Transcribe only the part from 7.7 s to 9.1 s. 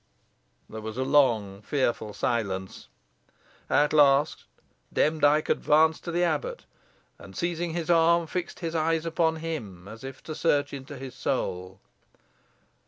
his arm, fixed his eyes